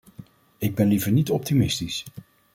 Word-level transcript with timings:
Ik 0.57 0.75
ben 0.75 0.87
liever 0.87 1.11
niet 1.11 1.29
optimistisch. 1.31 2.03